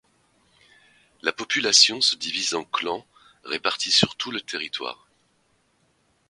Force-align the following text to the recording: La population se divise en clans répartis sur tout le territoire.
La 1.21 1.31
population 1.31 2.01
se 2.01 2.15
divise 2.15 2.55
en 2.55 2.63
clans 2.63 3.05
répartis 3.43 3.91
sur 3.91 4.15
tout 4.15 4.31
le 4.31 4.41
territoire. 4.41 5.07